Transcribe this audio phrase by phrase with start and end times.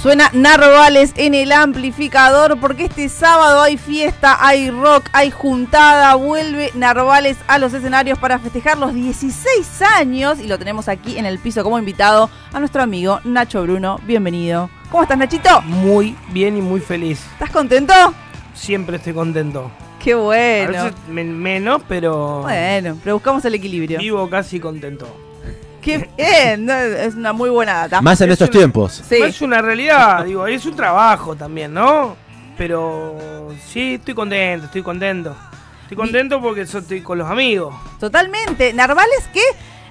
[0.00, 6.70] Suena Narvales en el amplificador porque este sábado hay fiesta, hay rock, hay juntada, vuelve
[6.74, 11.38] Narvales a los escenarios para festejar los 16 años y lo tenemos aquí en el
[11.40, 13.98] piso como invitado a nuestro amigo Nacho Bruno.
[14.06, 14.70] Bienvenido.
[14.90, 15.60] ¿Cómo estás, Nachito?
[15.62, 17.26] Muy bien y muy feliz.
[17.32, 17.92] ¿Estás contento?
[18.54, 19.72] Siempre estoy contento.
[19.98, 20.78] Qué bueno.
[20.78, 23.98] A veces men- menos, pero Bueno, pero buscamos el equilibrio.
[23.98, 25.08] vivo casi contento.
[25.86, 28.02] Qué bien, no, es una muy buena data.
[28.02, 29.02] Más en Es estos una- tiempos.
[29.08, 29.16] Sí.
[29.22, 32.16] Es una realidad, digo, es un trabajo también, ¿no?
[32.58, 33.16] Pero
[33.68, 35.36] sí, estoy contento, estoy contento.
[35.82, 37.72] Estoy contento porque estoy con los amigos.
[38.00, 38.72] Totalmente.
[38.72, 39.40] Narvales que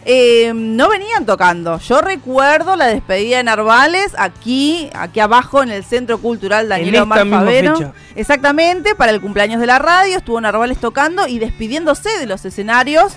[0.04, 1.80] eh, no venían tocando.
[1.80, 7.26] Yo recuerdo la despedida de Narvales aquí, aquí abajo en el Centro Cultural Daniel Omar
[7.30, 7.94] Favero.
[8.16, 13.14] Exactamente, para el cumpleaños de la radio estuvo Narvales tocando y despidiéndose de los escenarios.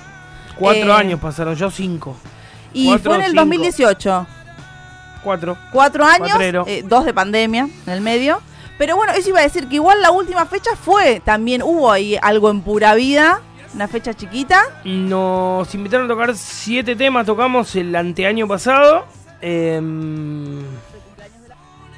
[0.57, 2.17] Cuatro Eh, años pasaron, yo cinco.
[2.73, 3.41] Y Cuatro fue en el cinco.
[3.43, 4.27] 2018.
[5.23, 5.59] Cuatro.
[5.73, 8.41] Cuatro años, eh, dos de pandemia en el medio.
[8.79, 12.17] Pero bueno, eso iba a decir que igual la última fecha fue, también hubo ahí
[12.23, 13.41] algo en pura vida,
[13.75, 14.63] una fecha chiquita.
[14.85, 19.05] Nos invitaron a tocar siete temas, tocamos el anteaño pasado.
[19.41, 20.63] em,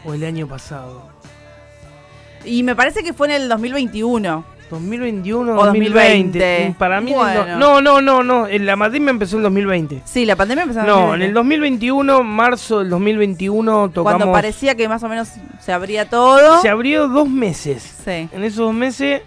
[0.05, 1.09] o el año pasado.
[2.45, 4.45] Y me parece que fue en el 2021.
[4.71, 6.39] 2021 O 2020.
[6.39, 6.75] 2020.
[6.79, 7.59] Para mí, Bueno.
[7.59, 8.47] no, no, no, no.
[8.47, 10.03] en La pandemia empezó en 2020.
[10.05, 11.27] Sí, la pandemia empezó en No, en 2020.
[11.27, 14.19] el 2021, marzo del 2021, tocamos.
[14.19, 15.29] Cuando parecía que más o menos
[15.61, 16.61] se abría todo.
[16.63, 17.83] Se abrió dos meses.
[18.05, 18.29] Sí.
[18.33, 19.23] En esos dos meses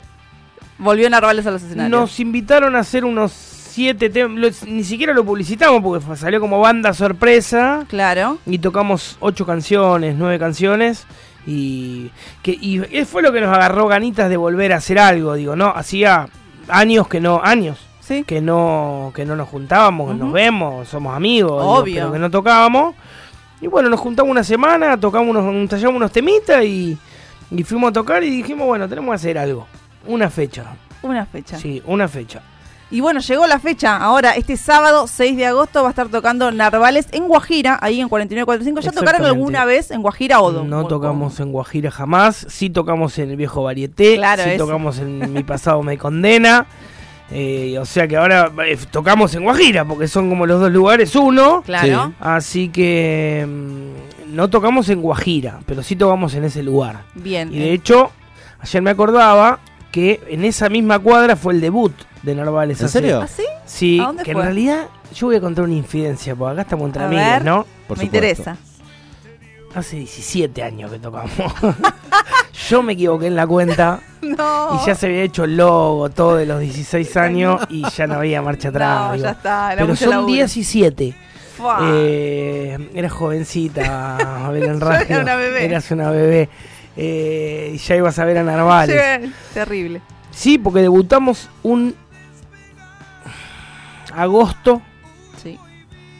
[0.79, 1.91] Volvió Narvales a los escenarios.
[1.91, 4.63] nos invitaron a hacer unos siete temas.
[4.65, 7.85] Ni siquiera lo publicitamos porque salió como banda sorpresa.
[7.87, 8.37] Claro.
[8.45, 11.05] Y tocamos ocho canciones, nueve canciones.
[11.45, 12.09] Y,
[12.41, 15.33] que, y fue lo que nos agarró ganitas de volver a hacer algo.
[15.33, 16.27] Digo, no, hacía
[16.67, 18.23] años que no, años Sí.
[18.25, 21.95] que no que no nos juntábamos, nos vemos, somos amigos, digo, Obvio.
[21.95, 22.95] pero que no tocábamos.
[23.61, 26.97] Y bueno, nos juntamos una semana, tocamos unos, ensayamos unos temitas y,
[27.49, 29.65] y fuimos a tocar y dijimos, bueno, tenemos que hacer algo.
[30.05, 30.65] Una fecha.
[31.01, 31.57] Una fecha.
[31.57, 32.41] Sí, una fecha.
[32.91, 33.97] Y bueno, llegó la fecha.
[33.97, 38.07] Ahora, este sábado, 6 de agosto, va a estar tocando Narvales en Guajira, ahí en
[38.07, 38.81] 4945.
[38.81, 43.31] ¿Ya tocaron alguna vez en Guajira o No tocamos en Guajira jamás, sí tocamos en
[43.31, 44.65] el viejo Varieté, Claro, sí eso.
[44.65, 46.67] tocamos en Mi pasado me condena.
[47.31, 51.15] eh, o sea que ahora eh, tocamos en Guajira, porque son como los dos lugares
[51.15, 51.63] uno.
[51.65, 52.07] Claro.
[52.09, 52.13] Sí.
[52.19, 57.01] Así que mm, no tocamos en Guajira, pero sí tocamos en ese lugar.
[57.15, 57.51] Bien.
[57.51, 58.11] Y de hecho,
[58.59, 59.59] ayer me acordaba
[59.93, 61.93] que en esa misma cuadra fue el debut
[62.23, 62.79] de Narvales.
[62.81, 63.21] ¿En hace- serio?
[63.21, 63.43] ¿Ah, sí?
[63.65, 64.41] Sí, ¿A dónde que fue?
[64.41, 67.45] en realidad yo voy a contar una infidencia, porque acá estamos entre A amigos, ver.
[67.45, 67.65] ¿no?
[67.87, 68.05] Por Me supuesto.
[68.05, 68.57] interesa.
[69.75, 71.31] Hace 17 años que tocamos.
[72.69, 74.79] yo me equivoqué en la cuenta No.
[74.81, 78.15] y ya se había hecho el logo, todo de los 16 años y ya no
[78.15, 79.09] había marcha atrás.
[79.11, 79.67] No, ya está.
[79.73, 80.33] Era Pero mucho son laburo.
[80.33, 81.13] 17.
[81.57, 81.79] Fua.
[81.93, 85.15] Eh, era jovencita, Belén Raggio.
[85.15, 85.65] era una bebé.
[85.65, 86.49] Eras una bebé.
[86.95, 89.23] Eh, ya ibas a ver a Narvales.
[89.23, 90.01] Sí, terrible.
[90.31, 91.95] Sí, porque debutamos un
[94.13, 94.81] agosto
[95.41, 95.57] Sí.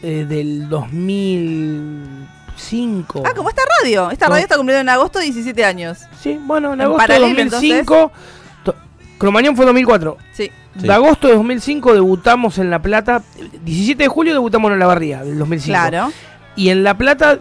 [0.02, 3.24] eh, del 2005.
[3.26, 4.10] Ah, como esta radio.
[4.12, 4.32] Esta No.
[4.32, 6.00] radio está cumpliendo en agosto 17 años.
[6.20, 8.12] Sí, bueno, en En agosto de paralelo, 2005.
[8.64, 8.76] to-
[9.18, 10.18] Cromañón fue 2004.
[10.34, 10.52] Sí.
[10.80, 10.88] Sí.
[10.88, 13.22] De agosto de 2005 debutamos en La Plata.
[13.64, 15.78] 17 de julio debutamos en La Barría del 2005.
[15.90, 16.12] Claro.
[16.56, 17.38] Y en La Plata,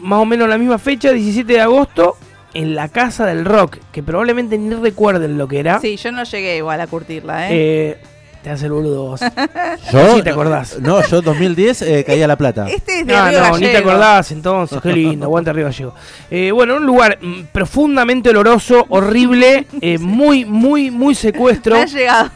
[0.00, 2.16] más o menos la misma fecha, 17 de agosto,
[2.54, 5.80] en la Casa del Rock, que probablemente ni recuerden lo que era.
[5.80, 7.52] Sí, yo no llegué igual a curtirla, ¿eh?
[7.52, 7.98] Eh,
[8.42, 9.20] te hace el boludo vos.
[9.92, 10.78] Yo, Sí, te acordás.
[10.78, 12.66] No, yo 2010 eh, caí a La Plata.
[12.68, 15.94] este es de No, Río no, ni te acordás entonces, qué lindo, aguante Río Gallego.
[16.30, 21.74] Eh, bueno, un lugar mm, profundamente oloroso, horrible, eh, muy, muy, muy secuestro.
[21.76, 22.30] Me ha llegado.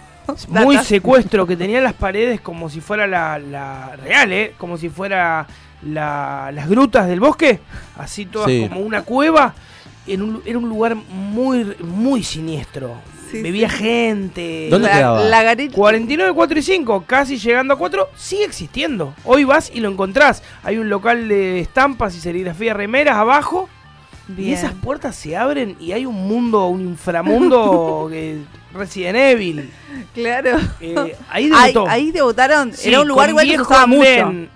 [0.49, 0.87] Muy Datas.
[0.89, 4.55] secuestro, que tenía las paredes como si fuera la, la real, ¿eh?
[4.59, 5.47] Como si fuera
[5.83, 7.61] la- las grutas del bosque,
[7.99, 8.67] así todas Sí.
[8.69, 9.55] como una cueva.
[10.09, 12.95] En un, era un lugar muy, muy siniestro.
[13.31, 13.77] Sí, Vivía sí.
[13.77, 14.69] gente.
[14.71, 15.21] ¿Dónde La- quedaba?
[15.25, 15.75] La garita.
[15.75, 19.15] 49, 4 y 5, casi llegando a 4, sigue existiendo.
[19.25, 20.43] Hoy vas y lo encontrás.
[20.63, 23.69] Hay un local de estampas y serigrafía remeras abajo.
[24.31, 24.55] Y Bien.
[24.55, 28.39] esas puertas se abren y hay un mundo, un inframundo que
[28.75, 29.71] Resident Evil.
[30.15, 30.59] Claro.
[30.81, 30.95] Eh,
[31.31, 31.89] ahí Ahí, debutó.
[31.91, 32.73] ahí debutaron.
[32.75, 34.49] Sí, Era un lugar igual que se mucho.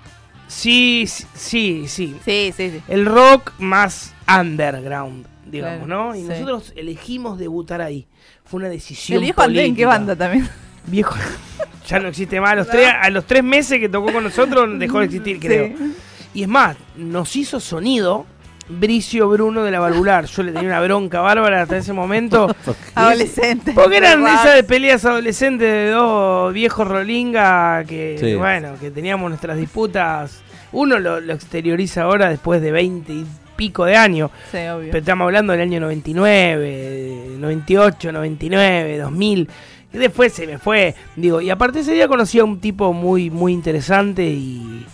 [0.48, 2.16] Sí, sí, sí, sí.
[2.24, 2.82] Sí, sí, sí.
[2.88, 6.16] El rock más underground, digamos, Claro, ¿no?
[6.16, 6.28] Y sí.
[6.28, 8.06] nosotros elegimos debutar ahí.
[8.44, 10.48] Fue una decisión El viejo Andrés, ¿en qué banda también?
[10.86, 11.14] Viejo,
[11.86, 12.52] ya no existe más.
[12.52, 15.66] A los, tres, a los tres meses que tocó con nosotros dejó de existir, creo.
[15.68, 15.94] Sí.
[16.34, 18.26] Y es más, nos hizo sonido
[18.68, 20.24] Bricio Bruno de la Valvular.
[20.24, 22.54] Yo le tenía una bronca bárbara hasta ese momento.
[22.94, 23.72] Adolescente.
[23.74, 28.34] Porque eran esas de peleas adolescentes de dos viejos rolinga que, Sí.
[28.34, 30.40] bueno, que teníamos nuestras disputas.
[30.72, 33.26] Uno lo, lo exterioriza ahora después de 20 y
[33.66, 34.30] pico de años.
[34.50, 34.86] Sí, obvio.
[34.90, 39.48] Pero estamos hablando del año 99, 98, 99, 2000.
[39.94, 40.94] Y después se me fue.
[41.16, 44.84] Digo, y aparte ese día conocí a un tipo muy, muy interesante y,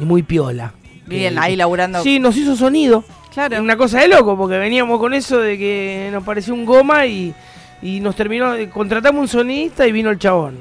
[0.00, 0.72] y muy piola.
[1.06, 2.02] Bien, Que- ahí laburando.
[2.02, 3.04] Sí, nos hizo sonido.
[3.32, 3.60] claro.
[3.62, 7.34] Una cosa de loco, porque veníamos con eso de que nos pareció un goma y,
[7.82, 8.54] y nos terminó.
[8.72, 10.56] Contratamos un sonidista y vino el chabón.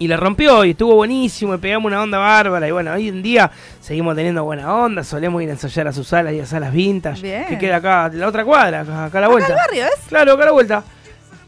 [0.00, 2.68] Y la rompió y estuvo buenísimo, y pegamos una onda bárbara.
[2.68, 3.50] Y bueno, hoy en día
[3.80, 7.20] seguimos teniendo buena onda, solemos ir a ensayar a sus salas y a salas vintage.
[7.22, 7.46] Bien.
[7.46, 9.48] Que queda acá, la otra cuadra, acá, acá a la Acá vuelta.
[9.52, 10.06] el barrio, ¿ves?
[10.08, 10.84] Claro, acá a la vuelta.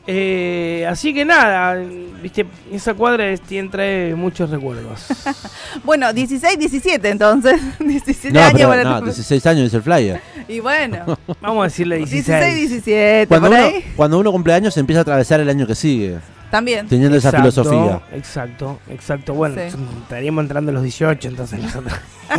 [0.06, 1.76] Eh, así que nada,
[2.20, 5.06] viste, esa cuadra es- tiene, trae muchos recuerdos.
[5.85, 7.61] Bueno, 16, 17 entonces.
[7.79, 8.53] 17 No, años.
[8.55, 10.20] pero, para no, tu- 16 años dice el flyer.
[10.49, 12.26] Y bueno, Vamos a decirle 16.
[12.26, 13.85] 16, 17, Cuando por uno, ahí.
[13.94, 16.19] cuando uno cumple años se empieza a atravesar el año que sigue,
[16.50, 16.88] También.
[16.88, 18.00] teniendo esa Exacto, filosofía.
[18.12, 19.35] Exacto, exacto.
[19.35, 19.76] Bueno, Sí.
[20.02, 21.93] estaríamos entrando a los 18, entonces nosotros.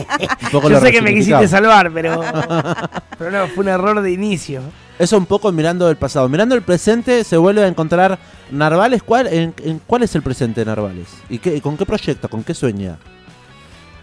[0.44, 2.22] Un poco Yo lo sé que me quisiste salvar, pero.
[3.18, 4.62] pero no, fue un error de inicio.
[5.00, 6.30] Eso un poco mirando el pasado.
[6.30, 8.20] Mirando el presente se vuelve a encontrar
[8.52, 9.02] Narvales.
[9.04, 11.08] ¿Cuál, en, en- ¿cuál es el presente de Narvales?
[11.30, 12.30] ¿Y qué, con qué proyecto?
[12.30, 12.98] ¿Con qué sueña?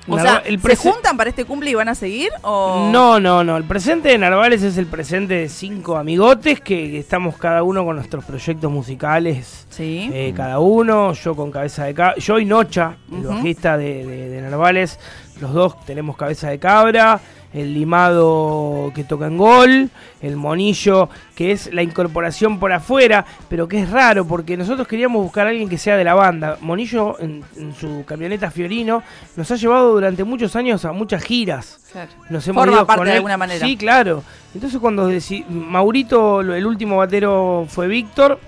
[0.09, 2.31] O Narva- sea, el ¿se juntan para este cumple y van a seguir?
[2.43, 2.89] O...
[2.93, 3.57] No, no, no.
[3.57, 7.85] El presente de Narvales es el presente de cinco amigotes que, que estamos cada uno
[7.85, 9.67] con nuestros proyectos musicales.
[9.71, 10.11] Sí.
[10.13, 13.29] eh, cada uno, yo con cabeza de cabra, yo y Nocha, el Ujú.
[13.29, 14.99] bajista de, de- de Narvales,
[15.41, 17.21] los dos tenemos cabeza de cabra,
[17.53, 19.91] el limado que toca en gol,
[20.21, 25.23] el monillo que es la incorporación por afuera, pero que es raro porque nosotros queríamos
[25.23, 26.59] buscar a alguien que sea de la banda.
[26.61, 29.03] Monillo en, en su camioneta Fiorino
[29.37, 31.81] nos ha llevado durante muchos años a muchas giras.
[31.93, 32.11] Claro.
[32.29, 33.65] Nos hemos Forma ido parte con de alguna manera.
[33.67, 34.23] Sí, claro.
[34.55, 38.39] Entonces cuando deci- Maurito, el último batero fue Víctor,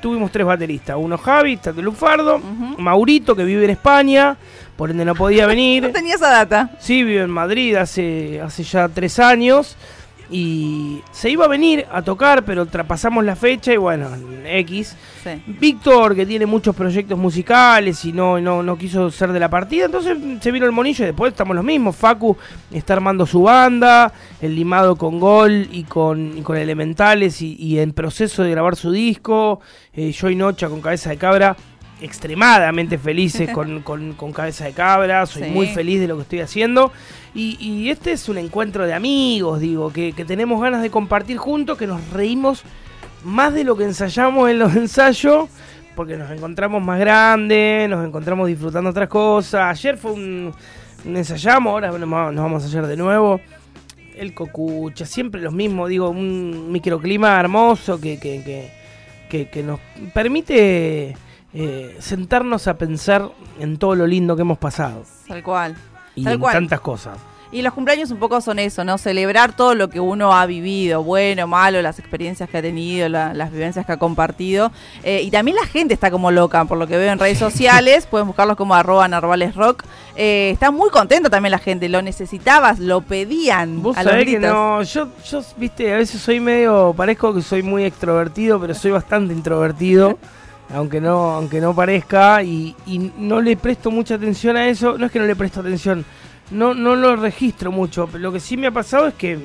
[0.00, 0.96] tuvimos tres bateristas.
[0.98, 2.76] Uno Javi, Tato Lufardo, Ujú.
[2.82, 4.36] Maurito, que vive en España,
[4.76, 5.92] por ende no podía No venir.
[5.92, 6.70] tenía esa data.
[6.80, 9.76] Sí, vive en Madrid hace, hace ya tres años.
[10.34, 14.08] Y se iba a venir a tocar, pero traspasamos la fecha y bueno,
[14.46, 14.96] X.
[15.22, 15.30] Sí.
[15.60, 19.84] Víctor, que tiene muchos proyectos musicales y no, no, no quiso ser de la partida,
[19.84, 21.94] entonces se vino el monillo y después estamos los mismos.
[21.96, 22.34] Facu
[22.70, 24.10] está armando su banda,
[24.40, 28.74] el limado con Gol y con, y con Elementales y, y en proceso de grabar
[28.76, 29.60] su disco.
[29.92, 31.54] Eh, yo y Nocha con Cabeza de Cabra,
[32.02, 35.50] extremadamente felices con, con- con Cabeza de Cabra, soy Sí.
[35.50, 36.92] muy feliz de lo que estoy haciendo.
[37.34, 41.38] Y, y este es un encuentro de amigos, digo, que, que tenemos ganas de compartir
[41.38, 42.62] juntos, que nos reímos
[43.24, 45.48] más de lo que ensayamos en los ensayos,
[45.96, 49.62] porque nos encontramos más grandes, nos encontramos disfrutando otras cosas.
[49.78, 50.52] Ayer fue un,
[51.04, 53.40] un ensayamos, ahora nos vamos a ensayar de nuevo.
[54.16, 58.70] El cocucha, siempre los mismos, digo, un microclima hermoso que, que, que,
[59.30, 59.80] que- que nos
[60.12, 61.16] permite
[61.54, 63.28] eh, sentarnos a pensar
[63.60, 65.76] en todo lo lindo que hemos pasado Tal cual.
[66.14, 66.54] y Tal en cual.
[66.54, 67.18] tantas cosas.
[67.54, 68.96] Y los cumpleaños un poco son eso, ¿no?
[68.96, 73.34] Celebrar todo lo que uno ha vivido, bueno, malo, las experiencias que ha tenido, la-
[73.34, 74.72] las vivencias que ha compartido.
[75.04, 78.06] Eh, y también la gente está como loca, por lo que veo en redes sociales,
[78.06, 79.84] pueden buscarlos como arroba narvalesrock.
[80.16, 83.82] Eh, está muy contenta también la gente, lo necesitabas, lo pedían.
[83.82, 87.42] Vos a los sabés que no, yo, yo, viste, a veces soy medio, parezco que
[87.42, 90.18] soy muy extrovertido, pero soy bastante introvertido,
[90.72, 95.06] aunque no, aunque no parezca, y, y no le presto mucha atención a eso, no
[95.06, 96.04] es que no le presto atención,
[96.50, 99.38] no, no lo registro mucho, pero lo que sí me ha pasado es que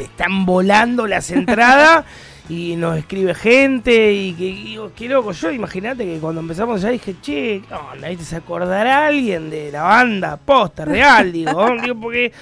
[0.00, 2.04] están volando las entradas
[2.48, 6.88] y nos escribe gente y que digo, qué loco, yo imagínate que cuando empezamos ya
[6.88, 8.08] dije, che, ¿qué onda?
[8.08, 8.24] ¿Viste?
[8.24, 11.30] ¿Se acordará alguien de la banda posta, real?
[11.32, 12.32] Digo, digo porque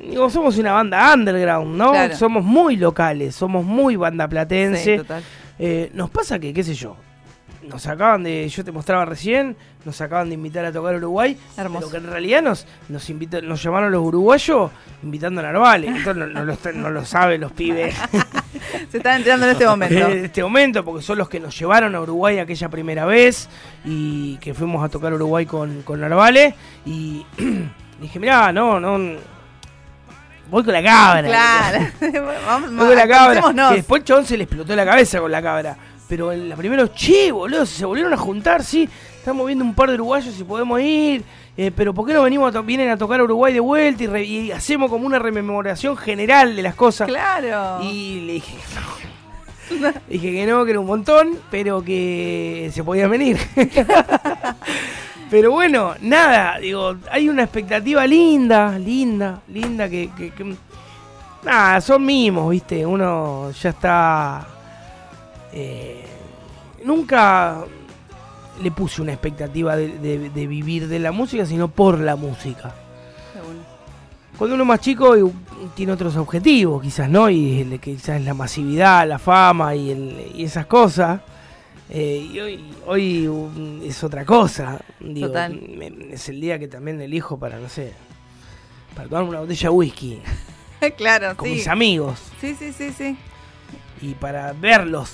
[0.00, 1.90] digo, somos una banda underground, ¿no?
[1.90, 2.16] Claro.
[2.16, 4.96] Somos muy locales, somos muy banda Sí, platense.
[4.98, 5.22] total.
[5.58, 6.96] Eh, nos pasa que, qué sé yo,
[7.62, 11.88] nos acaban de, yo te mostraba recién, nos acaban de invitar a tocar Uruguay, Hermoso.
[11.88, 13.08] pero que en realidad nos, nos,
[13.42, 14.70] nos llamaron los uruguayos
[15.02, 15.90] invitando a Narvales.
[15.90, 17.94] Entonces no, no lo, no lo saben los pibes
[18.90, 19.94] Se están enterando en este momento.
[20.08, 23.48] en este momento, porque son los que nos llevaron a Uruguay aquella primera vez
[23.84, 26.54] y que fuimos a tocar Uruguay con, con Narvales.
[26.84, 27.24] Y
[28.00, 29.18] dije, mirá, no, no.
[30.50, 31.28] Voy con la cabra.
[31.28, 31.86] Claro.
[32.00, 33.68] Voy con la cabra.
[33.70, 35.76] Que después el chabón se le explotó la cabeza con la cabra.
[36.12, 38.86] Pero en la primera, che, boludo, se volvieron a juntar, sí.
[39.16, 41.24] Estamos viendo un par de uruguayos si podemos ir.
[41.56, 44.06] eh, pero ¿por qué no venimos a vienen a tocar a Uruguay de vuelta y,
[44.08, 47.08] re- y hacemos como una rememoración general de las cosas?
[47.08, 47.82] Claro.
[47.82, 49.92] Y le dije que no.
[50.10, 53.38] dije que no, que era un montón, pero que se podía venir.
[55.30, 60.56] pero bueno, nada, digo, hay una expectativa linda, linda, linda, que, que- que-
[61.42, 64.46] nada, son mimos, viste, uno ya está...
[65.52, 66.04] eh,
[66.84, 67.64] nunca
[68.62, 72.74] le puse una expectativa de, de- de vivir de la música, sino por la música.
[74.38, 75.14] Cuando uno es más chico,
[75.74, 77.28] tiene otros objetivos, quizás, ¿no?
[77.30, 81.20] Y quizás la masividad, la fama y, el- y esas cosas.
[81.90, 84.80] Eh, y hoy, hoy es otra cosa.
[84.98, 85.60] Digo, Total.
[86.10, 87.92] es el día que también elijo para, no sé,
[88.96, 90.18] para tomar una botella de whisky
[90.96, 91.54] claro, con sí.
[91.56, 93.16] mis amigos Sí, sí, sí, sí.
[94.00, 95.12] y para verlos.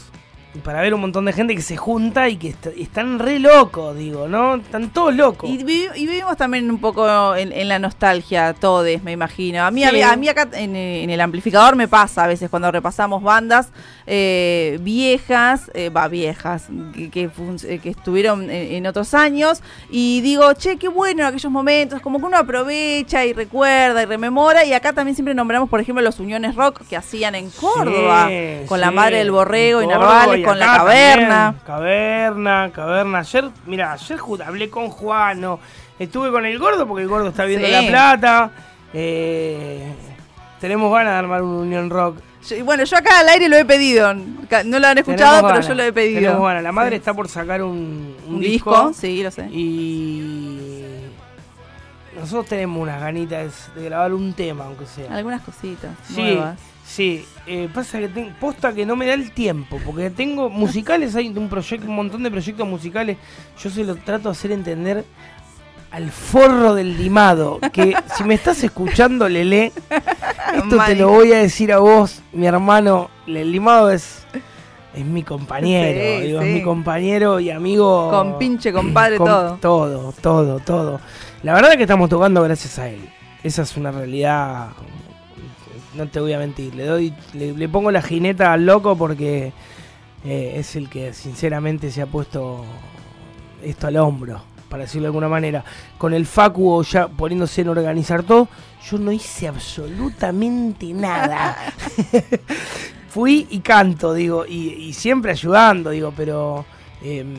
[0.55, 3.39] Y para ver un montón de gente que se junta y que est- están re
[3.39, 4.57] locos, digo, ¿no?
[4.57, 5.49] Están todos locos.
[5.51, 9.63] Y, vi- y vivimos también un poco en, en la nostalgia, todes, me imagino.
[9.63, 10.01] A mí, a Sí.
[10.01, 13.69] a mí acá en, eh, en el amplificador me pasa a veces cuando repasamos bandas
[14.11, 17.31] eh, viejas, eh, va, viejas, que, que,
[17.65, 22.01] eh, que estuvieron en, en otros años, y digo, che, qué bueno en aquellos momentos,
[22.01, 26.03] como que uno aprovecha y recuerda y rememora, y acá también siempre nombramos, por ejemplo,
[26.03, 28.89] los Uniones Rock que hacían en Córdoba, Sí, con la.
[28.91, 31.55] Madre del Borrego y Narvales, con la caverna.
[31.65, 31.67] también.
[31.67, 33.19] Caverna, caverna.
[33.19, 35.61] Ayer, mira, ayer hablé con Juano.
[35.99, 37.73] Estuve con el gordo porque el gordo está viendo Sí.
[37.73, 38.51] La Plata.
[38.95, 39.93] Eh,
[40.61, 42.19] tenemos ganas de armar un Unión Rock.
[42.49, 45.69] Yo- bueno, yo acá al aire lo he pedido, no lo han escuchado, Tenemos pero
[45.69, 46.21] yo lo he pedido.
[46.21, 46.63] tenemos ganas.
[46.63, 46.97] La madre Sí.
[46.97, 48.71] está por sacar un, un un disco.
[48.71, 49.49] disco, sí, lo sé.
[49.51, 51.01] Y
[52.19, 55.15] nosotros tenemos unas ganitas de grabar un tema, aunque sea.
[55.15, 56.59] Algunas cositas Sí, nuevas.
[56.87, 57.25] sí.
[57.47, 61.29] Eh, pasa que tengo, posta que no me da el tiempo, porque tengo musicales, hay
[61.29, 63.17] un proyecto, un montón de proyectos musicales.
[63.63, 65.05] Yo se lo trato de hacer entender
[65.91, 69.73] al forro del limado, que si me estás escuchando, Lele,
[70.55, 73.11] esto te lo voy a decir a vos, mi hermano.
[73.27, 74.27] El limado es
[74.95, 76.49] es mi compañero, Sí, digo, sí.
[76.49, 78.11] es mi compañero y amigo.
[78.11, 79.59] Con pinche, compadre, con todo.
[79.61, 81.01] Todo, todo, todo.
[81.43, 83.01] La verdad que estamos tocando gracias a él.
[83.45, 84.69] Esa es una realidad.
[85.95, 86.75] No te voy a mentir.
[86.75, 89.53] Le doy, le, le pongo la jineta al loco porque
[90.25, 92.65] eh, es el que sinceramente se ha puesto
[93.63, 95.65] esto al hombro, para decirlo de alguna manera.
[95.97, 98.49] Con el Facu ya poniéndose en organizar todo,
[98.85, 101.57] yo no hice absolutamente nada.
[103.09, 106.65] Fui y canto, digo, y, y siempre ayudando, digo, pero
[107.03, 107.35] em,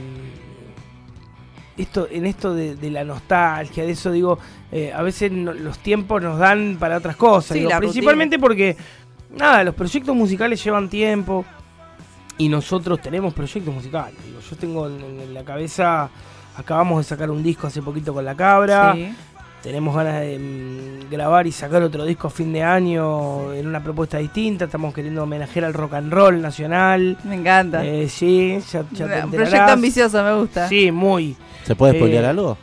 [1.78, 4.38] esto, en esto de, de la nostalgia, de eso, digo,
[4.72, 7.50] eh, a veces no- los tiempos nos dan para otras cosas.
[7.54, 8.76] Sí, digo, principalmente porque,
[9.38, 11.46] nada, los proyectos musicales llevan tiempo
[12.38, 14.16] y nosotros tenemos proyectos musicales.
[14.26, 16.10] Digo, yo tengo en, en la cabeza,
[16.58, 18.94] acabamos de sacar un disco hace poquito con La Cabra.
[18.96, 19.14] Sí.
[19.64, 23.84] Tenemos ganas de mm, grabar y sacar otro disco a fin de año en una
[23.84, 24.66] propuesta distinta.
[24.66, 27.18] Estamos queriendo homenajear al rock and roll nacional.
[27.26, 27.84] Me encanta.
[27.84, 30.68] Eh, sí, ya, ya te Un proyecto ambicioso, me gusta.
[30.70, 31.36] Sí, muy.
[31.64, 32.58] ¿Se puede Eh, spoilear algo?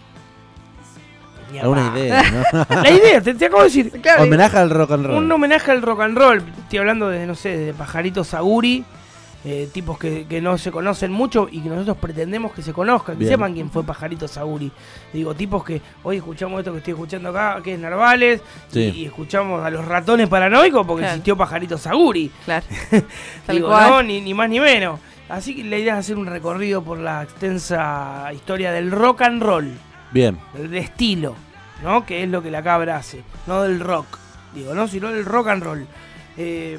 [1.52, 2.66] Ni Alguna idea, ¿no?
[2.82, 3.90] La idea, te, te acabo de decir.
[4.02, 5.16] Claro, Homenaje al rock and roll.
[5.18, 6.42] Un homenaje al rock and roll.
[6.62, 8.84] Estoy hablando de, no sé, de Pajarito Saguri.
[9.48, 13.14] Eh, tipos que, que no se conocen mucho y que nosotros pretendemos que se conozcan,
[13.14, 13.30] que Bien.
[13.34, 14.72] sepan quién fue Pajarito Saguri.
[15.12, 18.40] Digo, tipos que hoy escuchamos esto que estoy escuchando acá, que es Narvales,
[18.72, 18.80] Sí.
[18.80, 21.14] y, y escuchamos a los ratones paranoicos porque Claro.
[21.14, 22.28] existió Pajarito Saguri.
[22.44, 22.66] claro.
[23.46, 23.88] Tal Digo, cual.
[23.90, 24.98] no, ni, ni más ni menos.
[25.28, 29.42] Así que la idea es hacer un recorrido por la extensa historia del rock and
[29.42, 29.70] roll,
[30.12, 30.38] Bien.
[30.54, 31.34] del de estilo,
[31.84, 32.04] ¿no?
[32.04, 34.06] Que es lo que la cabra hace, no del rock,
[34.54, 34.86] digo, ¿no?
[34.88, 35.86] Sino del rock and roll.
[36.36, 36.78] Eh,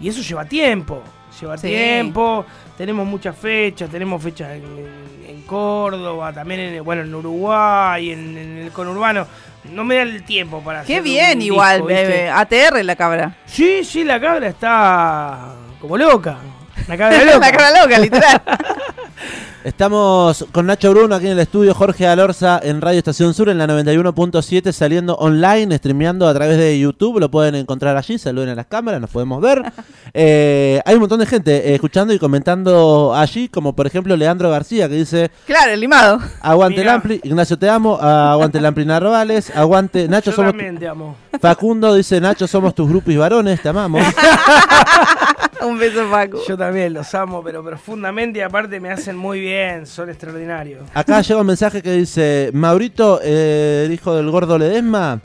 [0.00, 1.02] y eso lleva tiempo,
[1.40, 1.68] lleva Sí.
[1.68, 2.44] tiempo,
[2.76, 8.36] tenemos muchas fechas, tenemos fechas en, en- en Córdoba, también en, bueno, en Uruguay, en,
[8.38, 9.26] en el conurbano.
[9.72, 11.82] No me da el tiempo para Qué hacer bien, un igual.
[11.82, 12.28] bebé.
[12.30, 13.36] ATR la cabra.
[13.46, 16.38] Sí, sí, la cabra está como loca.
[16.86, 17.38] La cabra loca.
[17.40, 18.42] la cabra loca, literal.
[19.66, 23.58] Estamos con Nacho Bruno aquí en el estudio, Jorge Alorza en Radio Estación Sur en
[23.58, 28.54] la 91.7 saliendo online, streameando a través de YouTube, lo pueden encontrar allí, saluden a
[28.54, 29.64] las cámaras, nos podemos ver.
[30.18, 34.48] Eh, hay un montón de gente eh, escuchando y comentando allí, como por ejemplo Leandro
[34.48, 36.20] García que dice, claro, el limado.
[36.40, 36.94] aguante el Mirá.
[36.94, 40.52] Ampli, Ignacio te amo, aguante el Ampli Narvales, aguante, Nacho Yo somos...
[40.52, 41.16] también te amo.
[41.38, 44.02] Facundo dice, Nacho somos tus grupos varones, te amamos.
[45.62, 46.38] Un beso, Paco.
[46.46, 50.88] Yo también los amo, pero profundamente y aparte me hacen muy bien, son extraordinarios.
[50.94, 55.20] Acá llega un mensaje que dice, Maurito, eh, el hijo del gordo Ledesma,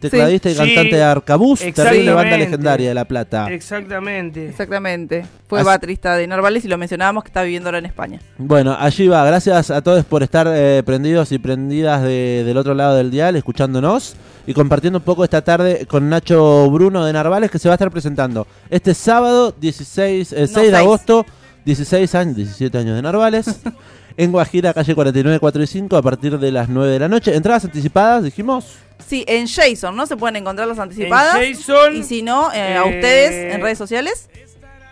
[0.00, 0.58] tecladista y Sí.
[0.58, 3.52] cantante de Arcabuz, terrible banda legendaria de La Plata.
[3.52, 4.48] Exactamente.
[4.48, 5.24] Exactamente.
[5.48, 8.20] Fue Así- baterista de Narvales y lo mencionábamos que está viviendo ahora en España.
[8.38, 9.24] Bueno, allí va.
[9.24, 13.36] Gracias a todos por estar eh, prendidos y prendidas de- del otro lado del dial,
[13.36, 17.74] escuchándonos y compartiendo un poco esta tarde con Nacho Bruno de Narvales, que se va
[17.74, 21.24] a estar presentando este sábado 16, eh, 6 de agosto,
[21.64, 23.46] 16 años, 17 años de Narvales,
[24.16, 27.34] en Guajira, calle 49, 4 y 5, a partir de las 9 de la noche.
[27.36, 28.78] Entradas anticipadas, dijimos.
[29.06, 30.06] Sí, en Jason, ¿no?
[30.06, 31.36] Se pueden encontrar las anticipadas.
[31.36, 34.28] En Jason, Y si no, eh, a eh, ustedes en redes sociales.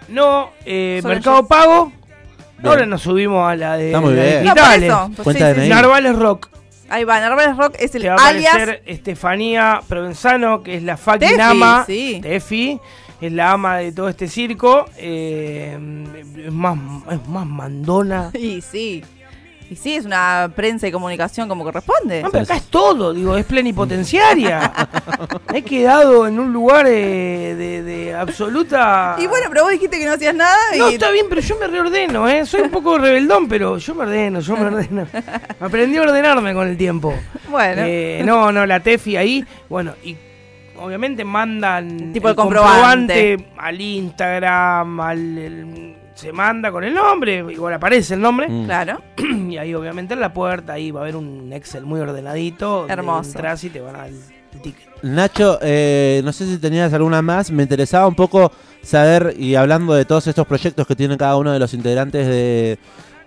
[0.08, 1.46] no, eh, Mercado.
[1.46, 1.86] Pago.
[2.58, 2.66] Bien.
[2.68, 4.44] Ahora nos subimos a la de, Está muy la de bien.
[4.44, 4.88] No, por digitales.
[4.90, 5.10] eso.
[5.16, 5.66] Pues Cuenta sí, de sí, DNI.
[5.66, 5.70] sí.
[5.74, 6.48] Narvales Rock.
[6.90, 8.52] Ahí va, Narvales Rock es el Te va a alias.
[8.54, 11.84] aparecer Estefanía Provenzano, que es la fucking Tefi, ama.
[11.86, 12.18] sí.
[12.20, 12.80] Tefi,
[13.20, 14.86] es la ama de todo este circo.
[14.98, 15.78] eh,
[16.44, 16.76] es, más,
[17.10, 18.30] es más mandona.
[18.34, 19.02] Y sí.
[19.70, 22.22] Y sí, es una prensa y comunicación como corresponde.
[22.24, 24.72] Ah, pero acá es todo, digo, es plenipotenciaria.
[25.54, 29.14] He quedado en un lugar eh, de, de absoluta.
[29.20, 31.68] Y bueno, pero vos dijiste que no hacías nada No, está bien, pero yo me
[31.68, 32.44] reordeno, ¿eh?
[32.46, 35.06] Soy un poco rebeldón, pero yo me ordeno, yo me ordeno.
[35.60, 37.14] Aprendí a ordenarme con el tiempo.
[37.48, 37.82] bueno.
[37.86, 40.16] Eh, no, no, la Tefi ahí, bueno, y
[40.78, 43.46] obviamente mandan Tipo el comprobante.
[43.56, 48.64] al Instagram, al el- se manda con el nombre, igual aparece el nombre, Mm.
[48.66, 49.00] Claro.
[49.48, 53.30] y ahí obviamente en la puerta ahí va a haber un Excel muy ordenadito, Hermoso.
[53.30, 54.20] entras y te van a dar el,
[54.54, 54.88] el ticket.
[55.02, 57.50] Nacho, eh, no sé si tenías alguna más.
[57.50, 61.52] Me interesaba un poco saber, y hablando de todos estos proyectos que tiene cada uno
[61.52, 62.78] de los integrantes de,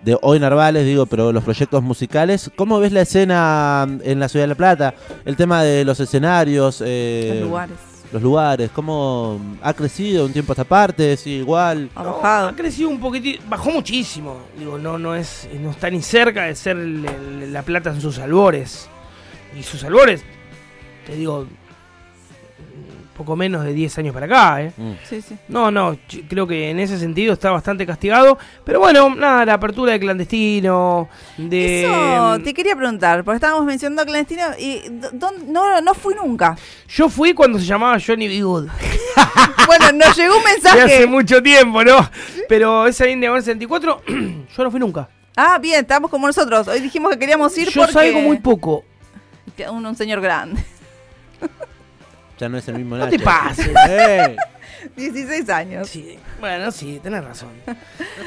[0.02, 4.44] de Hoy Narvales, digo, pero los proyectos musicales, ¿cómo ves la escena en la Ciudad
[4.44, 4.94] de La Plata?
[5.24, 7.76] El tema de los escenarios, eh, Los lugares.
[8.14, 11.16] Los lugares, ¿cómo ha crecido un tiempo a esta parte?
[11.16, 11.90] Sí, igual.
[11.96, 12.48] No, Arrojado.
[12.50, 14.38] ha crecido un poquitito, bajó muchísimo.
[14.56, 18.20] Digo, no, no es, no está ni cerca de ser el- la plata en sus
[18.20, 18.88] albores.
[19.58, 20.22] Y sus albores,
[21.06, 21.46] te digo,
[23.14, 24.72] poco menos de 10 años para acá, ¿eh?
[24.76, 24.92] Mm.
[25.08, 25.36] Sí, sí.
[25.48, 25.96] No, no,
[26.28, 28.38] creo que en ese sentido está bastante castigado.
[28.64, 31.84] Pero bueno, nada, la apertura de clandestino, de...
[31.84, 34.82] Eso te quería preguntar, porque estábamos mencionando clandestino y
[35.48, 36.56] no, no fui nunca.
[36.88, 38.42] Yo fui cuando se llamaba Johnny B.
[38.42, 38.68] Good.
[39.66, 40.80] Bueno, nos llegó un De mensaje.
[40.82, 41.96] hace mucho tiempo, ¿no?
[42.48, 44.02] Pero esa en Diagonal 64,
[44.56, 45.08] yo no fui nunca.
[45.36, 46.68] Ah, bien, estamos como nosotros.
[46.68, 48.84] Hoy dijimos que queríamos ir Yo porque salgo muy poco.
[49.70, 50.62] un, un señor grande.
[52.38, 53.16] Ya no es el mismo No Nacho.
[53.18, 53.70] te pases.
[54.86, 55.88] Eh, 16 años.
[55.88, 57.48] Sí, bueno, sí, tenés razón.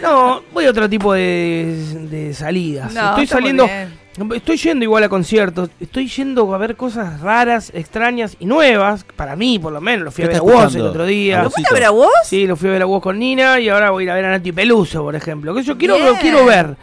[0.01, 2.91] No, voy a otro tipo de, de salidas.
[2.95, 4.33] No, estoy saliendo, bien.
[4.33, 9.35] estoy yendo igual a conciertos, estoy yendo a ver cosas raras, extrañas y nuevas, para
[9.35, 10.05] mí por lo menos.
[10.05, 11.43] Lo fui a ¿Qué ver a vos el otro ¿Lo día.
[11.47, 12.09] Fuiste a ver a vos?
[12.23, 14.15] Sí, lo fui a ver a vos con Nina y ahora voy a ir a
[14.15, 15.53] ver a Nati Peluso, por ejemplo.
[15.53, 16.07] Que yo quiero, Bien.
[16.07, 16.75] lo quiero ver.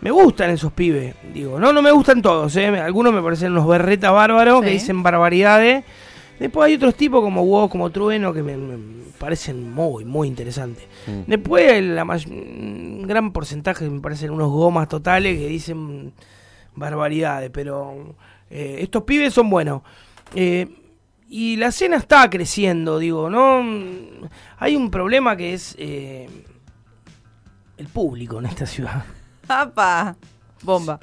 [0.00, 2.66] Me gustan esos pibes, digo, no, no me gustan todos, ¿eh?
[2.66, 5.84] algunos me parecen unos berretas bárbaros que dicen barbaridades.
[6.40, 8.78] Después hay otros tipos como vos, como Trueno, que me, me
[9.18, 10.86] parecen muy, muy interesantes.
[11.06, 11.30] Mm.
[11.30, 16.14] Después la un gran porcentaje me parecen unos gomas totales que dicen
[16.74, 18.16] barbaridades, pero
[18.48, 19.82] eh, estos pibes son buenos.
[20.34, 20.66] Eh,
[21.28, 23.62] y la escena está creciendo, digo, ¿no?
[24.56, 26.26] Hay un problema que es eh,
[27.76, 29.04] el público en esta ciudad.
[29.48, 30.16] ¡Apa!
[30.62, 30.98] Bomba.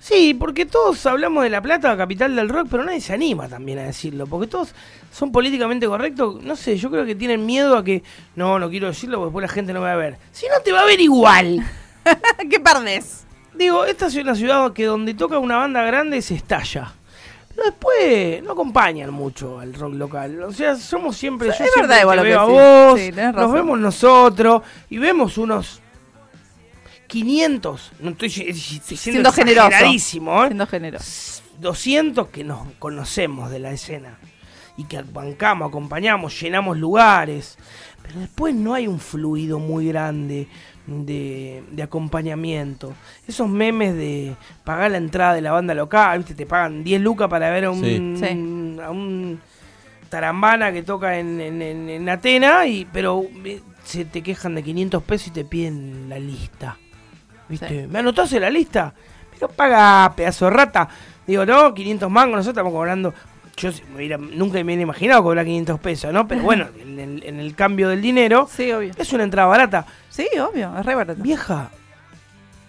[0.00, 3.78] Sí, porque todos hablamos de La Plata, capital del rock, pero nadie se anima también
[3.80, 4.74] a decirlo, porque todos
[5.12, 6.42] son políticamente correctos.
[6.42, 8.02] No sé, yo creo que tienen miedo a que,
[8.36, 10.16] no, no quiero decirlo porque después la gente no me va a ver.
[10.32, 11.62] Si no, te va a ver igual.
[12.50, 13.24] ¿Qué perdés?
[13.54, 16.92] Digo, esta es una ciudad que donde toca una banda grande se estalla.
[17.48, 20.42] Pero después no acompañan mucho al rock local.
[20.44, 21.48] O sea, somos siempre.
[21.48, 23.52] Es yo siempre verdad te igual que veo a vos, Sí, nos razón.
[23.52, 25.80] vemos nosotros y vemos unos
[27.08, 27.92] 500.
[28.00, 29.68] No estoy, estoy siendo Siendo generoso.
[29.84, 29.98] ¿eh?
[29.98, 31.42] Siendo generoso.
[31.60, 34.18] 200 que nos conocemos de la escena
[34.76, 37.58] y que bancamos, acompañamos, llenamos lugares,
[38.02, 40.46] pero después no hay un fluido muy grande
[40.86, 42.94] de, de acompañamiento.
[43.26, 46.34] Esos memes de pagar la entrada de la banda local, ¿viste?
[46.36, 48.80] te pagan 10 lucas para ver a un, Sí.
[48.80, 49.40] a un
[50.08, 54.62] tarambana que toca en, en, en- en Atena, y, pero eh, se te quejan de
[54.62, 56.78] 500 pesos y te piden la lista.
[57.48, 57.68] ¿Viste?
[57.68, 57.86] Sí.
[57.88, 58.92] ¿Me anotás en la lista?
[59.32, 60.88] Pero paga, pedazo de rata.
[61.26, 63.14] Digo, no, 500 mangos, nosotros estamos cobrando.
[63.56, 63.70] Yo
[64.34, 66.28] nunca me hubiera imaginado cobrar 500 pesos, ¿no?
[66.28, 68.92] Pero bueno, en el, en el cambio del dinero, Sí, obvio.
[68.96, 69.86] es una entrada barata.
[70.08, 70.76] Sí, obvio.
[70.78, 71.20] Es re barato.
[71.22, 71.70] Vieja,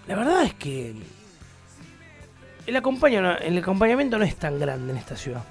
[0.08, 1.04] la verdad es que el,
[2.68, 5.44] el acompañamiento no es tan grande en esta ciudad.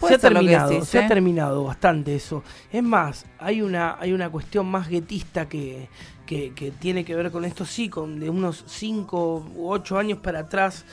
[0.00, 1.04] Puede se ha terminado, decís, se ¿eh?
[1.04, 2.42] ha terminado bastante eso.
[2.72, 5.88] Es más, hay una, hay una cuestión más guetista que,
[6.26, 10.18] que, que tiene que ver con esto, sí, con de unos 5 u 8 años
[10.18, 10.84] para atrás,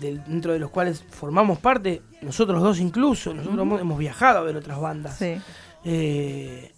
[0.00, 4.56] dentro de los cuales formamos parte, nosotros dos incluso, nosotros hemos, hemos viajado a ver
[4.56, 5.16] otras bandas.
[5.16, 5.36] Sí.
[5.84, 6.72] Eh,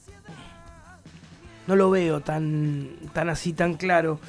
[1.67, 4.21] no lo veo tan, tan así, tan claro.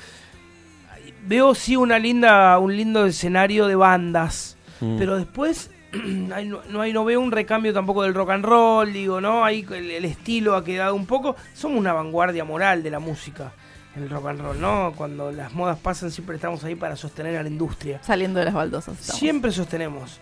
[1.25, 4.97] Veo sí una linda, un lindo escenario de bandas, Mm.
[4.97, 5.71] pero después
[6.05, 9.43] no, no hay, no veo un recambio tampoco del rock and roll, digo, ¿no?
[9.43, 11.35] Ahí el, el estilo ha quedado un poco.
[11.53, 13.51] Somos una vanguardia moral de la música,
[13.95, 14.93] el rock and roll, ¿no?
[14.95, 17.99] Cuando las modas pasan siempre estamos ahí para sostener a la industria.
[18.03, 18.99] Saliendo de las baldosas.
[18.99, 19.19] estamos.
[19.19, 20.19] Siempre sostenemos.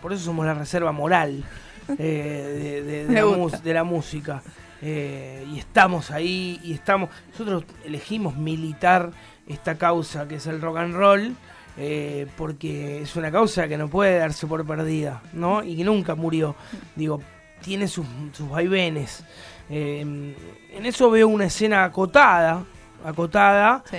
[0.00, 1.44] Por eso somos la reserva moral
[1.98, 3.38] eh, de, de- de Me la, gusta.
[3.38, 4.42] mus- de la música.
[4.80, 7.10] Eh, y estamos ahí, y estamos.
[7.32, 9.10] Nosotros elegimos militar
[9.48, 11.34] esta causa que es el rock and roll.
[11.78, 15.62] Eh, porque es una causa que no puede darse por perdida, ¿no?
[15.62, 16.56] Y que nunca murió.
[16.96, 17.20] Digo,
[17.62, 19.24] tiene sus, sus vaivenes.
[19.70, 22.64] Eh, en eso veo una escena acotada,
[23.04, 23.98] acotada, Sí.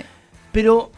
[0.52, 0.90] pero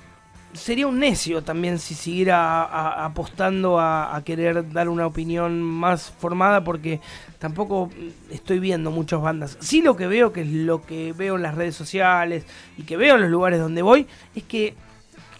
[0.55, 5.63] sería un necio también si siguiera a- a- apostando a, a querer dar una opinión
[5.63, 7.01] más formada porque
[7.39, 7.91] tampoco
[8.31, 9.57] estoy viendo muchas bandas.
[9.61, 12.45] Sí lo que veo, que es lo que veo en las redes sociales
[12.77, 14.75] y que veo en los lugares donde voy, es que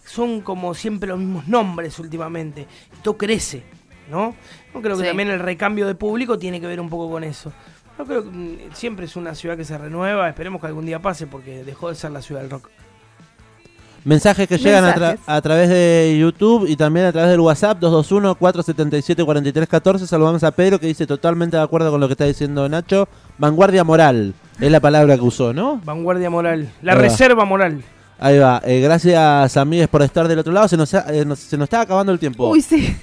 [0.05, 2.67] son como siempre los mismos nombres últimamente.
[2.99, 3.63] Y todo crece,
[4.11, 4.35] ¿no?
[4.75, 5.09] Yo creo que Sí.
[5.09, 7.53] también el recambio de público tiene que ver un poco con eso.
[7.99, 11.01] Yo creo que mm, siempre es una ciudad que se renueva, esperemos que algún día
[11.01, 12.69] pase porque dejó de ser la ciudad del rock.
[14.05, 15.21] Mensajes que llegan a, tra- Mensajes.
[15.29, 20.07] a través de YouTube y también a través del WhatsApp 221-477-4314.
[20.07, 23.09] Saludamos a Pedro que dice totalmente de acuerdo con lo que está diciendo Nacho.
[23.39, 25.81] Vanguardia moral es la palabra que usó, ¿no?
[25.85, 27.83] Vanguardia moral, la reserva moral.
[28.25, 28.63] Ahí va.
[28.65, 30.69] Eh, gracias, amigues, por estar del otro lado.
[30.69, 32.49] Se nos, ha- eh, nos- se nos está acabando el tiempo.
[32.49, 32.97] Uy, sí.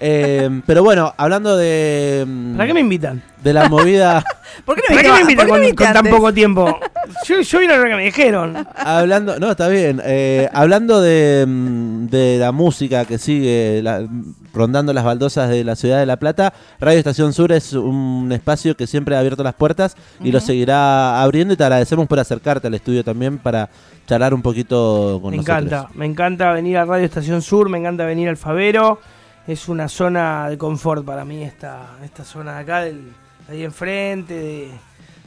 [0.00, 3.22] Eh, pero bueno, hablando de, mm, ¿Para qué me invitan?
[3.42, 4.24] de la movida,
[4.64, 6.78] ¿Por qué no ¿Para qué me invitan por qué no con, tan poco tiempo?
[7.26, 8.66] Yo, yo vine a lo que me dijeron.
[8.76, 14.06] hablando, no, está bien, Eh, hablando de, mm, de la música que sigue la-
[14.54, 18.76] rondando las baldosas de la ciudad de La Plata, Radio Estación Sur es un espacio
[18.76, 22.66] que siempre ha abierto las puertas y lo seguirá abriendo y te agradecemos por acercarte
[22.68, 23.68] al estudio también para
[24.06, 25.62] charlar un poquito con Me nosotros.
[25.66, 28.98] encanta, me encanta venir a Radio Estación Sur, me encanta venir al Favero.
[29.46, 33.12] Es una zona de confort para mí esta, esta zona de acá, del,
[33.46, 34.70] de ahí enfrente, de,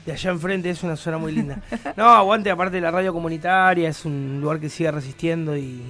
[0.05, 1.59] de allá enfrente, es una zona muy linda.
[1.95, 5.81] No, aguante aparte de la radio comunitaria, es un lugar que sigue resistiendo y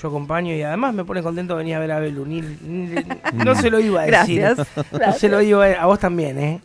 [0.00, 2.24] yo acompaño y además me pone contento venir a ver a Belu.
[2.26, 2.94] Ni- ni-
[3.44, 4.40] no se lo iba a decir.
[4.40, 4.68] Gracias.
[4.92, 6.60] No se lo digo a, a vos también, ¿eh?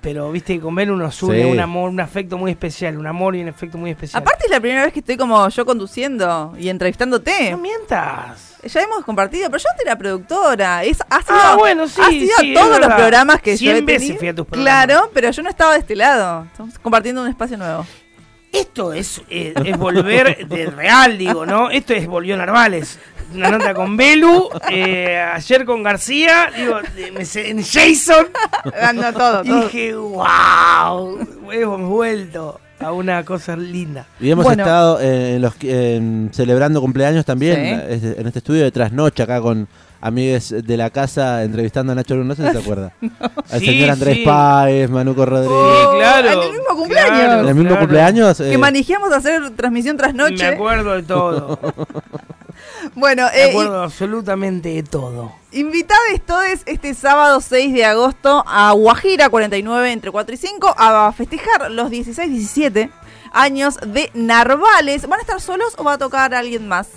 [0.00, 1.50] Pero viste, con Belu nos une Sí.
[1.50, 4.22] un amor, un afecto muy especial, un amor y un afecto muy especial.
[4.22, 7.50] Aparte es la primera vez que estoy como yo conduciendo y entrevistándote.
[7.50, 8.56] no mientas.
[8.62, 10.84] Ya hemos compartido, pero yo antes era productora.
[10.84, 13.58] Es, ha sido, Ah, bueno, sí, ha sido sí, es todos los programas que yo
[13.58, 14.18] Cien he veces tenido.
[14.18, 14.84] fui a tus programas.
[14.86, 16.44] Claro, pero yo no estaba de este lado.
[16.44, 17.84] Estamos compartiendo un espacio nuevo.
[18.52, 21.70] Esto es, eh, es volver del real, digo, ¿no?
[21.70, 22.98] Esto es volvió Narvales.
[23.34, 28.26] Una nota con Belu, eh, ayer con García, digo, en Jason.
[28.80, 29.60] Anda todo, Y todo.
[29.64, 31.18] dije, wow,
[31.52, 34.06] hemos vuelto a una cosa linda.
[34.20, 34.62] Y hemos Bueno.
[34.62, 38.06] estado eh, en los, en- celebrando cumpleaños también Sí.
[38.06, 39.68] eh, en este estudio de trasnoche acá con
[40.00, 42.92] amigues de la casa entrevistando a Nacho Luna, no sé si se acuerda.
[43.50, 44.24] Al Sí, señor Andrés sí.
[44.24, 45.50] Páez, Manuco Rodríguez.
[45.56, 46.28] Oh, claro.
[46.32, 47.18] en el mismo cumpleaños.
[47.18, 47.80] claro, ¿En el mismo claro.
[47.82, 48.38] cumpleaños?
[48.38, 50.46] Que eh, manejamos a hacer transmisión tras Me noche.
[50.46, 51.58] acuerdo de todo.
[52.94, 55.32] Bueno, Me eh, acuerdo absolutamente de todo.
[55.52, 61.12] Invitades todos este sábado 6 de agosto a Guajira 49 entre 4 y 5 a
[61.12, 62.90] festejar los 16-17
[63.32, 65.06] años de Narvales.
[65.06, 66.88] ¿Van a estar solos o va a tocar alguien más?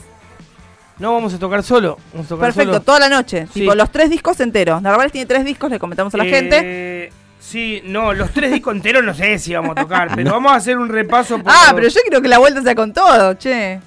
[1.01, 1.97] No vamos a tocar solo.
[2.13, 2.83] Vamos a tocar Perfecto, solo.
[2.85, 3.47] toda la noche.
[3.47, 3.61] Sí.
[3.61, 4.81] Tipo, los tres discos enteros.
[4.81, 7.11] Narvales tiene tres discos, le comentamos a la Eh, gente.
[7.39, 10.55] Sí, no, los tres discos enteros no sé si vamos a tocar, pero vamos a
[10.55, 11.39] hacer un repaso.
[11.39, 13.79] Por Ah, pero yo creo que la vuelta sea con todo, che.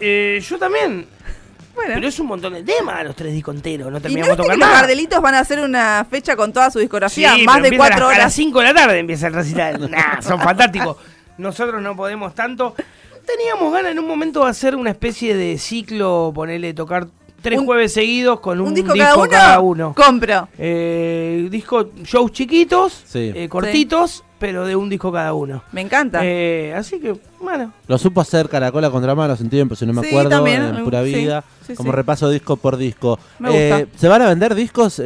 [0.00, 1.06] Eh, yo también.
[1.76, 1.92] Bueno.
[1.94, 3.90] Pero es un montón de temas los tres discos enteros.
[3.90, 4.68] No terminamos de tocar que los.
[4.68, 7.78] Gardelitos van a hacer una fecha con toda su discografía, Sí, más pero de a
[7.78, 8.32] cuatro las- A las horas.
[8.34, 9.90] 5 de la tarde empieza el recital.
[9.90, 10.96] nah, son fantásticos.
[11.38, 12.74] Nosotros no podemos tanto.
[13.26, 17.06] Teníamos ganas en un momento de hacer una especie de ciclo, ponerle tocar
[17.40, 19.28] tres Un- jueves seguidos con un, ¿Un disco, cada, uno?
[19.30, 19.94] cada uno.
[19.94, 20.48] Compro.
[20.58, 23.32] Eh, disco, shows chiquitos, Sí.
[23.34, 25.62] eh, cortitos, pero de un disco cada uno.
[25.72, 26.20] Me encanta.
[26.24, 30.02] Eh, así que, bueno, Lo supo hacer Caracola contra manos en tiempo, si no me
[30.02, 31.96] Sí, acuerdo, también, en eh, pura vida, sí, como sí.
[31.96, 33.18] repaso disco por disco.
[33.38, 33.78] Me gusta.
[33.80, 35.00] Eh, ¿Se van a vender discos?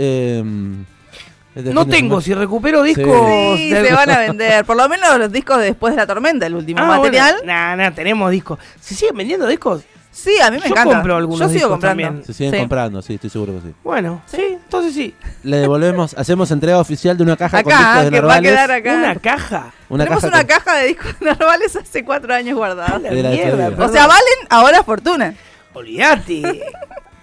[1.56, 3.56] Este no de tengo, si recupero discos...
[3.56, 4.64] Sí, de- se van a vender.
[4.66, 7.34] Por lo menos los discos de después de la tormenta, el último Ah, material.
[7.38, 8.58] Bueno, nah, nah, tenemos discos.
[8.80, 9.82] ¿Se siguen vendiendo discos?
[10.12, 10.94] Sí, a mí me Yo encanta.
[10.94, 12.02] compro algunos Yo sigo discos comprando.
[12.04, 12.24] también.
[12.26, 12.58] Se siguen Sí.
[12.60, 13.74] comprando, sí, estoy seguro que sí.
[13.84, 15.14] Bueno, sí, entonces sí.
[15.42, 18.40] Le devolvemos, hacemos entrega oficial de una caja con discos Acá, de que va a
[18.40, 18.50] Narvales.
[18.50, 18.94] quedar acá.
[18.94, 19.72] Una caja.
[19.90, 22.98] Una Tenemos caja una con- caja de discos narvales hace cuatro años guardada.
[22.98, 23.74] De.
[23.78, 25.34] O sea, valen ahora fortuna.
[25.74, 26.62] Olvídate.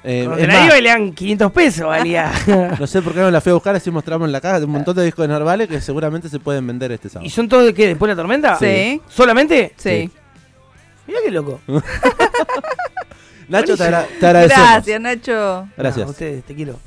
[0.05, 2.31] Eh, Cuando es la más, dan 500 pesos, valía.
[2.79, 4.71] no sé por qué no la fui a buscar, así mostramos la caja de un
[4.73, 7.25] montón de discos de Narvales que seguramente se pueden vender este sábado.
[7.25, 7.87] ¿Y son todos de qué?
[7.87, 8.57] ¿Después de la tormenta?
[8.57, 9.01] Sí.
[9.07, 9.73] ¿Solamente?
[9.77, 10.11] Sí.
[11.07, 11.61] Mira qué loco.
[13.47, 14.67] Nacho, te, agra- te agradecemos.
[14.69, 15.67] Gracias, Nacho.
[15.77, 16.05] Gracias.
[16.05, 16.79] No, a ustedes, te quiero.